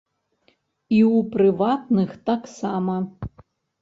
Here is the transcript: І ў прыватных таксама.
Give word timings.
І 0.51 0.99
ў 1.09 1.21
прыватных 1.35 2.09
таксама. 2.31 2.95